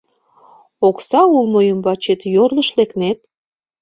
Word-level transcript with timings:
Окса 0.87 1.21
улмо 1.35 1.59
ӱмбачат 1.71 2.21
йорлыш 2.35 2.69
лекнет. 2.77 3.19